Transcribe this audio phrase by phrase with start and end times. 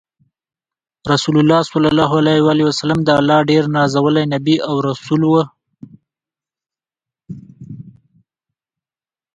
[1.11, 5.43] رسول الله ص د الله ډیر نازولی نبی او رسول وو۔